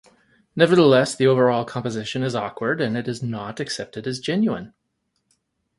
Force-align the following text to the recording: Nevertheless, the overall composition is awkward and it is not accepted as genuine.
Nevertheless, 0.55 1.13
the 1.13 1.27
overall 1.27 1.63
composition 1.63 2.23
is 2.23 2.33
awkward 2.33 2.81
and 2.81 2.97
it 2.97 3.07
is 3.07 3.21
not 3.21 3.59
accepted 3.59 4.07
as 4.07 4.17
genuine. 4.19 4.73